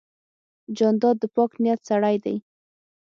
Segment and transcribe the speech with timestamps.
[0.77, 2.35] جانداد د پاک نیت سړی دی.